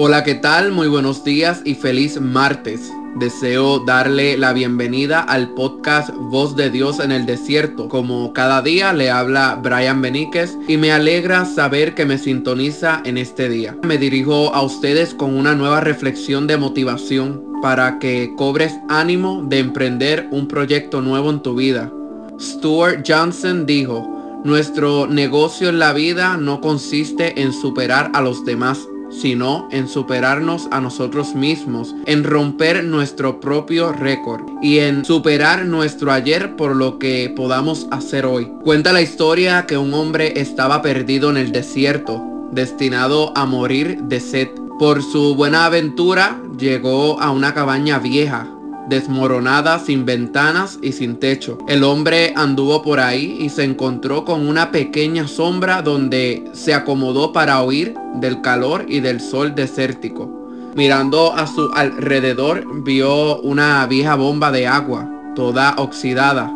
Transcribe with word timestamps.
Hola, 0.00 0.22
¿qué 0.22 0.36
tal? 0.36 0.70
Muy 0.70 0.86
buenos 0.86 1.24
días 1.24 1.60
y 1.64 1.74
feliz 1.74 2.20
martes. 2.20 2.92
Deseo 3.18 3.80
darle 3.80 4.38
la 4.38 4.52
bienvenida 4.52 5.20
al 5.20 5.54
podcast 5.54 6.10
Voz 6.14 6.54
de 6.54 6.70
Dios 6.70 7.00
en 7.00 7.10
el 7.10 7.26
Desierto. 7.26 7.88
Como 7.88 8.32
cada 8.32 8.62
día 8.62 8.92
le 8.92 9.10
habla 9.10 9.58
Brian 9.60 10.00
Beníquez 10.00 10.56
y 10.68 10.76
me 10.76 10.92
alegra 10.92 11.44
saber 11.44 11.96
que 11.96 12.06
me 12.06 12.16
sintoniza 12.16 13.02
en 13.04 13.18
este 13.18 13.48
día. 13.48 13.76
Me 13.82 13.98
dirijo 13.98 14.54
a 14.54 14.62
ustedes 14.62 15.14
con 15.14 15.36
una 15.36 15.56
nueva 15.56 15.80
reflexión 15.80 16.46
de 16.46 16.58
motivación 16.58 17.42
para 17.60 17.98
que 17.98 18.34
cobres 18.36 18.78
ánimo 18.88 19.44
de 19.48 19.58
emprender 19.58 20.28
un 20.30 20.46
proyecto 20.46 21.00
nuevo 21.00 21.28
en 21.30 21.40
tu 21.40 21.56
vida. 21.56 21.92
Stuart 22.40 23.04
Johnson 23.04 23.66
dijo, 23.66 24.08
nuestro 24.44 25.08
negocio 25.08 25.68
en 25.68 25.80
la 25.80 25.92
vida 25.92 26.36
no 26.36 26.60
consiste 26.60 27.42
en 27.42 27.52
superar 27.52 28.12
a 28.14 28.20
los 28.20 28.44
demás 28.44 28.86
sino 29.10 29.68
en 29.70 29.88
superarnos 29.88 30.68
a 30.70 30.80
nosotros 30.80 31.34
mismos, 31.34 31.94
en 32.06 32.24
romper 32.24 32.84
nuestro 32.84 33.40
propio 33.40 33.92
récord 33.92 34.42
y 34.62 34.78
en 34.78 35.04
superar 35.04 35.64
nuestro 35.64 36.12
ayer 36.12 36.56
por 36.56 36.76
lo 36.76 36.98
que 36.98 37.32
podamos 37.34 37.86
hacer 37.90 38.26
hoy. 38.26 38.52
Cuenta 38.62 38.92
la 38.92 39.02
historia 39.02 39.66
que 39.66 39.78
un 39.78 39.94
hombre 39.94 40.40
estaba 40.40 40.82
perdido 40.82 41.30
en 41.30 41.36
el 41.36 41.52
desierto, 41.52 42.22
destinado 42.52 43.32
a 43.36 43.46
morir 43.46 44.02
de 44.02 44.20
sed. 44.20 44.48
Por 44.78 45.02
su 45.02 45.34
buena 45.34 45.64
aventura 45.64 46.40
llegó 46.56 47.20
a 47.20 47.30
una 47.30 47.52
cabaña 47.52 47.98
vieja, 47.98 48.48
desmoronada, 48.88 49.78
sin 49.78 50.04
ventanas 50.04 50.78
y 50.82 50.92
sin 50.92 51.16
techo. 51.16 51.58
El 51.68 51.84
hombre 51.84 52.32
anduvo 52.36 52.82
por 52.82 53.00
ahí 53.00 53.38
y 53.40 53.48
se 53.48 53.64
encontró 53.64 54.24
con 54.24 54.48
una 54.48 54.70
pequeña 54.70 55.28
sombra 55.28 55.82
donde 55.82 56.44
se 56.52 56.74
acomodó 56.74 57.32
para 57.32 57.62
huir 57.62 57.94
del 58.14 58.40
calor 58.40 58.86
y 58.88 59.00
del 59.00 59.20
sol 59.20 59.54
desértico. 59.54 60.38
Mirando 60.74 61.34
a 61.34 61.46
su 61.46 61.70
alrededor 61.74 62.84
vio 62.84 63.40
una 63.40 63.86
vieja 63.86 64.14
bomba 64.14 64.52
de 64.52 64.66
agua, 64.66 65.08
toda 65.34 65.74
oxidada. 65.76 66.52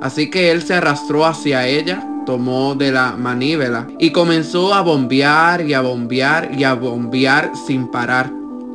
Así 0.00 0.30
que 0.30 0.50
él 0.52 0.62
se 0.62 0.74
arrastró 0.74 1.26
hacia 1.26 1.66
ella, 1.66 2.06
tomó 2.24 2.74
de 2.74 2.92
la 2.92 3.16
manívela 3.16 3.86
y 3.98 4.10
comenzó 4.10 4.74
a 4.74 4.82
bombear 4.82 5.62
y 5.66 5.74
a 5.74 5.80
bombear 5.80 6.50
y 6.56 6.64
a 6.64 6.74
bombear 6.74 7.52
sin 7.66 7.88
parar. 7.88 8.32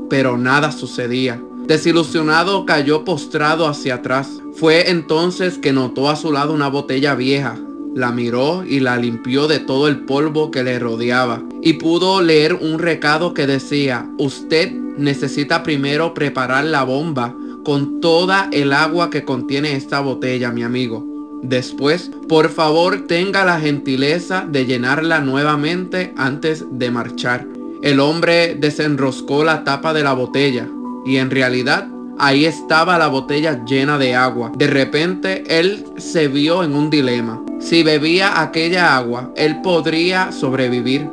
Pero 0.09 0.37
nada 0.37 0.71
sucedía. 0.71 1.39
Desilusionado 1.65 2.65
cayó 2.65 3.05
postrado 3.05 3.67
hacia 3.67 3.95
atrás. 3.95 4.41
Fue 4.53 4.89
entonces 4.89 5.57
que 5.57 5.71
notó 5.71 6.09
a 6.09 6.17
su 6.17 6.31
lado 6.31 6.53
una 6.53 6.67
botella 6.67 7.15
vieja. 7.15 7.57
La 7.95 8.11
miró 8.11 8.65
y 8.65 8.81
la 8.81 8.97
limpió 8.97 9.47
de 9.47 9.59
todo 9.59 9.87
el 9.87 10.03
polvo 10.05 10.51
que 10.51 10.63
le 10.63 10.77
rodeaba. 10.77 11.41
Y 11.61 11.73
pudo 11.73 12.21
leer 12.21 12.55
un 12.55 12.79
recado 12.79 13.33
que 13.33 13.47
decía, 13.47 14.09
usted 14.17 14.73
necesita 14.73 15.63
primero 15.63 16.13
preparar 16.13 16.65
la 16.65 16.83
bomba 16.83 17.33
con 17.63 18.01
toda 18.01 18.49
el 18.51 18.73
agua 18.73 19.09
que 19.09 19.23
contiene 19.23 19.75
esta 19.75 20.01
botella, 20.01 20.51
mi 20.51 20.63
amigo. 20.63 21.05
Después, 21.43 22.11
por 22.27 22.49
favor, 22.49 23.05
tenga 23.07 23.45
la 23.45 23.59
gentileza 23.59 24.45
de 24.49 24.65
llenarla 24.65 25.21
nuevamente 25.21 26.13
antes 26.17 26.65
de 26.71 26.91
marchar. 26.91 27.47
El 27.81 27.99
hombre 27.99 28.55
desenroscó 28.55 29.43
la 29.43 29.63
tapa 29.63 29.93
de 29.93 30.03
la 30.03 30.13
botella, 30.13 30.69
y 31.05 31.17
en 31.17 31.29
realidad 31.29 31.87
ahí 32.19 32.45
estaba 32.45 32.97
la 32.97 33.07
botella 33.07 33.63
llena 33.65 33.97
de 33.97 34.15
agua. 34.15 34.51
De 34.55 34.67
repente 34.67 35.43
él 35.47 35.85
se 35.97 36.27
vio 36.27 36.63
en 36.63 36.75
un 36.75 36.89
dilema. 36.89 37.43
Si 37.59 37.83
bebía 37.83 38.41
aquella 38.41 38.95
agua, 38.95 39.31
él 39.35 39.61
podría 39.61 40.31
sobrevivir. 40.31 41.09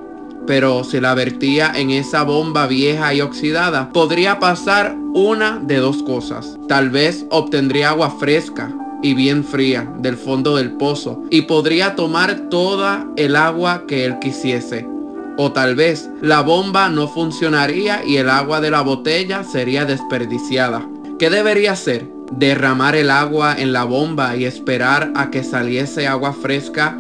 Pero 0.47 0.85
si 0.85 1.01
la 1.01 1.15
vertía 1.15 1.73
en 1.75 1.91
esa 1.91 2.23
bomba 2.23 2.67
vieja 2.67 3.15
y 3.15 3.21
oxidada, 3.21 3.91
podría 3.93 4.39
pasar 4.39 4.97
una 5.15 5.61
de 5.63 5.77
dos 5.77 6.03
cosas. 6.03 6.59
Tal 6.67 6.91
vez 6.91 7.27
obtendría 7.31 7.91
agua 7.91 8.11
fresca 8.19 8.75
y 9.03 9.15
bien 9.15 9.45
fría 9.45 9.89
del 9.99 10.17
fondo 10.17 10.57
del 10.57 10.73
pozo 10.73 11.23
y 11.31 11.43
podría 11.43 11.95
tomar 11.95 12.49
toda 12.49 13.07
el 13.17 13.37
agua 13.37 13.85
que 13.87 14.05
él 14.05 14.19
quisiese. 14.19 14.87
O 15.37 15.53
tal 15.53 15.75
vez 15.75 16.11
la 16.21 16.41
bomba 16.43 16.89
no 16.89 17.09
funcionaría 17.09 18.03
y 18.05 18.17
el 18.17 18.29
agua 18.29 18.61
de 18.61 18.71
la 18.71 18.83
botella 18.83 19.45
sería 19.45 19.85
desperdiciada. 19.85 20.87
¿Qué 21.19 21.31
debería 21.31 21.73
hacer? 21.73 22.07
¿Derramar 22.33 22.97
el 22.97 23.11
agua 23.11 23.55
en 23.59 23.73
la 23.73 23.85
bomba 23.85 24.37
y 24.37 24.45
esperar 24.45 25.13
a 25.15 25.31
que 25.31 25.43
saliese 25.43 26.07
agua 26.07 26.33
fresca? 26.33 26.99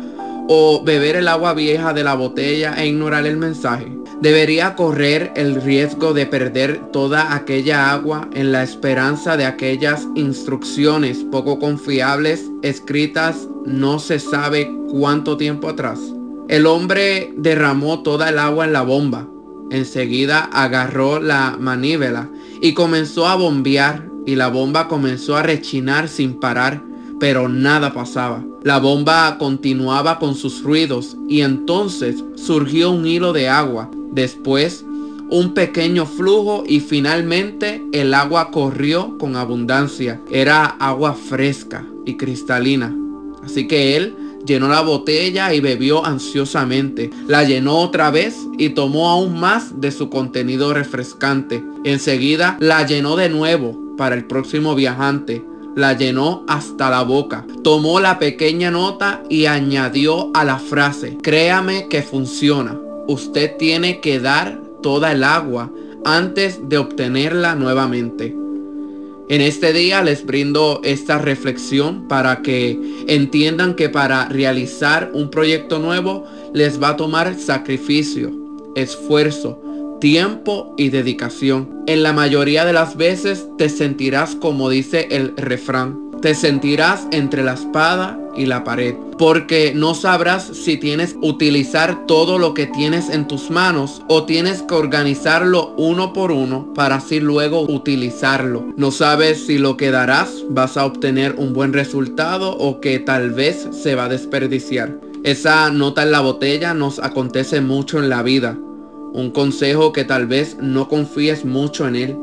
¿O 0.49 0.83
beber 0.85 1.17
el 1.17 1.29
agua 1.29 1.55
vieja 1.55 1.93
de 1.93 2.03
la 2.03 2.15
botella 2.15 2.75
e 2.77 2.87
ignorar 2.87 3.27
el 3.27 3.37
mensaje? 3.37 3.93
Debería 4.21 4.75
correr 4.75 5.33
el 5.37 5.55
riesgo 5.63 6.13
de 6.13 6.27
perder 6.27 6.91
toda 6.93 7.35
aquella 7.35 7.91
agua 7.91 8.29
en 8.35 8.53
la 8.53 8.63
esperanza 8.63 9.39
de 9.39 9.47
aquellas 9.47 10.07
instrucciones 10.15 11.25
poco 11.31 11.59
confiables 11.59 12.51
escritas 12.63 13.49
no 13.65 13.99
se 13.99 14.19
sabe 14.19 14.71
cuánto 14.91 15.39
tiempo 15.39 15.71
atrás. 15.71 15.99
El 16.51 16.67
hombre 16.67 17.33
derramó 17.37 18.03
toda 18.03 18.29
el 18.29 18.41
agua 18.41 18.65
en 18.65 18.73
la 18.73 18.83
bomba. 18.83 19.29
Enseguida 19.71 20.51
agarró 20.53 21.21
la 21.21 21.57
manívela 21.57 22.29
y 22.61 22.75
comenzó 22.75 23.29
a 23.29 23.37
bombear 23.37 24.09
y 24.27 24.35
la 24.35 24.49
bomba 24.49 24.89
comenzó 24.89 25.37
a 25.37 25.45
rechinar 25.45 26.09
sin 26.09 26.41
parar, 26.41 26.83
pero 27.21 27.49
nada 27.49 27.95
pasaba. 27.95 28.45
La 28.65 28.81
bomba 28.81 29.39
continuaba 29.39 30.19
con 30.19 30.35
sus 30.35 30.65
ruidos 30.65 31.17
y 31.29 31.43
entonces 31.43 32.25
surgió 32.35 32.91
un 32.91 33.07
hilo 33.07 33.33
de 33.33 33.49
agua. 33.49 33.89
Después 34.11 34.85
un 35.31 35.55
pequeño 35.55 36.05
flujo 36.05 36.65
y 36.67 36.81
finalmente 36.81 37.81
el 37.93 38.13
agua 38.13 38.51
corrió 38.51 39.17
con 39.19 39.37
abundancia. 39.37 40.21
Era 40.33 40.65
agua 40.65 41.15
fresca 41.15 41.87
y 42.05 42.17
cristalina. 42.17 42.93
Así 43.45 43.69
que 43.69 43.97
él 43.97 44.17
llenó 44.45 44.69
la 44.69 44.81
botella 44.81 45.53
y 45.55 45.61
bebió 45.61 46.05
ansiosamente. 46.05 47.11
La 47.27 47.45
llenó 47.45 47.79
otra 47.79 48.11
vez 48.11 48.37
y 48.59 48.71
tomó 48.71 49.11
aún 49.11 49.39
más 49.39 49.81
de 49.81 49.91
su 49.91 50.11
contenido 50.11 50.73
refrescante. 50.75 51.63
Enseguida 51.85 52.57
la 52.61 52.87
llenó 52.87 53.17
de 53.17 53.29
nuevo 53.29 53.97
para 53.97 54.15
el 54.15 54.27
próximo 54.27 54.75
viajante. 54.75 55.45
La 55.77 55.93
llenó 55.93 56.45
hasta 56.49 56.91
la 56.91 57.03
boca. 57.03 57.47
Tomó 57.63 58.01
la 58.01 58.19
pequeña 58.19 58.71
nota 58.71 59.23
y 59.29 59.47
añadió 59.47 60.31
a 60.35 60.45
la 60.45 60.59
frase, 60.59 61.17
créame 61.23 61.87
que 61.89 62.03
funciona. 62.03 62.79
Usted 63.07 63.57
tiene 63.57 64.01
que 64.01 64.21
dar 64.21 64.61
toda 64.83 65.13
el 65.13 65.25
agua 65.25 65.71
antes 66.05 66.69
de 66.69 66.79
obtenerla 66.79 67.55
nuevamente. 67.55 68.40
En 69.31 69.41
este 69.43 69.73
día 69.73 70.03
les 70.03 70.27
brindo 70.27 70.81
esta 70.83 71.17
reflexión 71.17 72.09
para 72.09 72.43
que 72.43 72.77
entiendan 73.07 73.77
que 73.77 73.89
para 73.89 74.29
realizar 74.29 75.13
un 75.15 75.31
proyecto 75.31 75.79
nuevo 75.79 76.25
les 76.53 76.83
va 76.83 76.89
a 76.89 76.97
tomar 76.97 77.37
sacrificio, 77.37 78.33
esfuerzo, 78.75 79.99
tiempo 80.01 80.75
y 80.77 80.89
dedicación. 80.89 81.85
En 81.87 82.03
la 82.03 82.13
mayoría 82.13 82.65
de 82.65 82.73
las 82.73 82.97
veces 82.97 83.47
te 83.57 83.69
sentirás 83.69 84.35
como 84.35 84.69
dice 84.69 85.07
el 85.13 85.37
refrán, 85.37 86.11
te 86.21 86.35
sentirás 86.35 87.07
entre 87.13 87.45
la 87.45 87.55
espada 87.55 88.20
y 88.37 88.47
la 88.47 88.65
pared, 88.65 88.95
porque 89.19 89.73
no 89.75 89.95
sabrás 89.95 90.45
si 90.47 90.77
tienes 90.77 91.17
utilizar 91.21 92.07
todo 92.07 92.39
lo 92.39 92.55
que 92.55 92.67
tienes 92.67 93.11
en 93.11 93.27
tus 93.27 93.51
manos 93.51 94.03
o 94.09 94.25
tienes 94.25 94.63
que 94.63 94.75
organizarlo 94.75 95.75
uno 95.77 96.13
por 96.13 96.31
uno 96.33 96.73
para 96.75 96.97
así 96.97 97.21
luego 97.21 97.63
utilizarlo. 97.63 98.65
No 98.77 98.91
sabes 98.91 99.47
si 99.47 99.59
lo 99.59 99.77
que 99.77 99.91
darás 99.91 100.45
vas 100.49 100.77
a 100.77 100.85
obtener 100.85 101.35
un 101.37 101.53
buen 101.53 101.73
resultado 101.73 102.57
o 102.57 102.81
que 102.81 102.99
tal 102.99 103.31
vez 103.31 103.69
se 103.73 103.95
va 103.95 104.05
a 104.05 104.09
desperdiciar. 104.09 104.99
Esa 105.23 105.71
nota 105.71 106.03
en 106.03 106.13
la 106.13 106.21
botella 106.21 106.73
nos 106.73 106.99
acontece 106.99 107.61
mucho 107.61 107.99
en 107.99 108.09
la 108.09 108.23
vida. 108.23 108.57
Un 109.13 109.31
consejo 109.33 109.93
que 109.93 110.05
tal 110.05 110.27
vez 110.27 110.57
no 110.61 110.89
confíes 110.89 111.45
mucho 111.45 111.87
en 111.87 111.97
él 111.97 112.17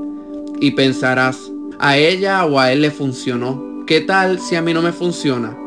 y 0.59 0.71
pensarás, 0.71 1.51
a 1.79 1.97
ella 1.97 2.45
o 2.45 2.59
a 2.59 2.71
él 2.71 2.81
le 2.81 2.89
funcionó 2.89 3.67
¿Qué 3.87 4.01
tal 4.01 4.41
si 4.41 4.57
a 4.57 4.61
mí 4.61 4.73
no 4.73 4.81
me 4.81 4.91
funciona? 4.91 5.57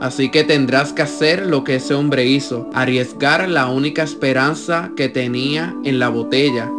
Así 0.00 0.30
que 0.30 0.44
tendrás 0.44 0.92
que 0.94 1.02
hacer 1.02 1.46
lo 1.46 1.62
que 1.62 1.76
ese 1.76 1.94
hombre 1.94 2.26
hizo, 2.26 2.70
arriesgar 2.72 3.48
la 3.48 3.68
única 3.68 4.02
esperanza 4.02 4.92
que 4.96 5.10
tenía 5.10 5.74
en 5.84 5.98
la 5.98 6.08
botella 6.08 6.70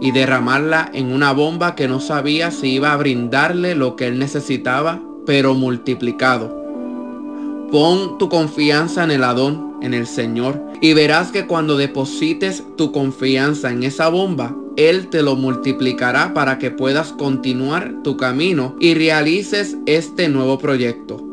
y 0.00 0.10
derramarla 0.10 0.90
en 0.92 1.10
una 1.10 1.32
bomba 1.32 1.74
que 1.74 1.88
no 1.88 2.00
sabía 2.00 2.50
si 2.50 2.74
iba 2.74 2.92
a 2.92 2.96
brindarle 2.96 3.74
lo 3.74 3.96
que 3.96 4.06
él 4.08 4.18
necesitaba, 4.18 5.00
pero 5.24 5.54
multiplicado. 5.54 6.54
Pon 7.72 8.18
tu 8.18 8.28
confianza 8.28 9.04
en 9.04 9.10
el 9.10 9.24
Adón, 9.24 9.78
en 9.82 9.94
el 9.94 10.06
Señor, 10.06 10.62
y 10.80 10.92
verás 10.92 11.32
que 11.32 11.46
cuando 11.46 11.76
deposites 11.76 12.62
tu 12.76 12.92
confianza 12.92 13.70
en 13.70 13.82
esa 13.82 14.08
bomba, 14.08 14.54
Él 14.76 15.08
te 15.08 15.22
lo 15.22 15.34
multiplicará 15.34 16.34
para 16.34 16.58
que 16.58 16.70
puedas 16.70 17.12
continuar 17.12 18.02
tu 18.04 18.16
camino 18.16 18.76
y 18.78 18.94
realices 18.94 19.76
este 19.86 20.28
nuevo 20.28 20.58
proyecto. 20.58 21.25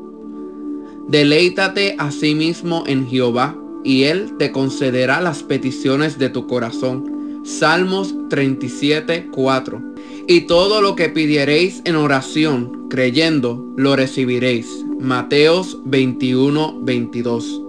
Deleítate 1.08 1.96
a 1.98 2.12
sí 2.12 2.34
mismo 2.34 2.84
en 2.88 3.08
Jehová, 3.08 3.58
y 3.84 4.04
Él 4.04 4.38
te 4.40 4.52
concederá 4.52 5.22
las 5.22 5.44
peticiones 5.44 6.18
de 6.18 6.30
tu 6.30 6.48
corazón. 6.48 7.42
Salmos 7.44 8.16
37, 8.30 9.28
4. 9.32 9.82
Y 10.28 10.42
todo 10.42 10.82
lo 10.82 10.96
que 10.96 11.10
pidiereis 11.10 11.82
en 11.84 11.98
oración, 11.98 12.88
creyendo, 12.90 13.66
lo 13.76 13.96
recibiréis. 13.96 14.86
Mateos 15.00 15.80
21, 15.84 16.80
22. 16.82 17.62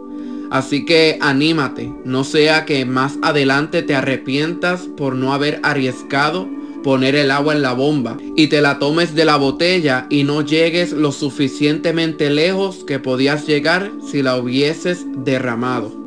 Así 0.50 0.84
que 0.84 1.18
anímate, 1.20 1.92
no 2.04 2.22
sea 2.22 2.64
que 2.64 2.84
más 2.84 3.18
adelante 3.22 3.82
te 3.82 3.96
arrepientas 3.96 4.82
por 4.96 5.16
no 5.16 5.32
haber 5.32 5.58
arriesgado 5.64 6.48
poner 6.84 7.16
el 7.16 7.32
agua 7.32 7.54
en 7.54 7.62
la 7.62 7.72
bomba 7.72 8.18
y 8.36 8.46
te 8.46 8.60
la 8.60 8.78
tomes 8.78 9.14
de 9.16 9.24
la 9.24 9.36
botella 9.36 10.06
y 10.10 10.22
no 10.22 10.42
llegues 10.42 10.92
lo 10.92 11.10
suficientemente 11.10 12.30
lejos 12.30 12.84
que 12.86 13.00
podías 13.00 13.46
llegar 13.46 13.90
si 14.08 14.22
la 14.22 14.36
hubieses 14.36 15.04
derramado. 15.24 16.04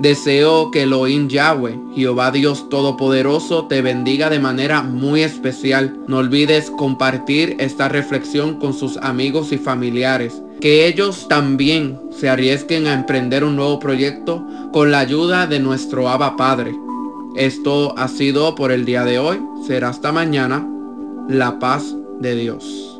Deseo 0.00 0.70
que 0.70 0.82
Elohim 0.82 1.28
Yahweh, 1.28 1.78
Jehová 1.94 2.30
Dios 2.30 2.68
Todopoderoso, 2.68 3.66
te 3.66 3.80
bendiga 3.80 4.28
de 4.28 4.38
manera 4.38 4.82
muy 4.82 5.22
especial. 5.22 5.98
No 6.06 6.18
olvides 6.18 6.70
compartir 6.70 7.56
esta 7.58 7.88
reflexión 7.88 8.58
con 8.58 8.74
sus 8.74 8.98
amigos 8.98 9.52
y 9.52 9.58
familiares. 9.58 10.42
Que 10.60 10.86
ellos 10.86 11.28
también 11.28 11.98
se 12.10 12.28
arriesguen 12.28 12.86
a 12.86 12.92
emprender 12.94 13.44
un 13.44 13.56
nuevo 13.56 13.78
proyecto 13.78 14.44
con 14.72 14.90
la 14.90 14.98
ayuda 14.98 15.46
de 15.46 15.60
nuestro 15.60 16.08
Abba 16.10 16.36
Padre. 16.36 16.74
Esto 17.36 17.92
ha 17.98 18.08
sido 18.08 18.54
por 18.54 18.72
el 18.72 18.86
día 18.86 19.04
de 19.04 19.18
hoy. 19.18 19.38
Será 19.66 19.90
hasta 19.90 20.10
mañana. 20.10 20.66
La 21.28 21.58
paz 21.58 21.94
de 22.18 22.34
Dios. 22.34 22.95